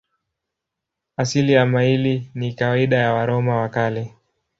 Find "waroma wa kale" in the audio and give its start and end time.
3.13-4.13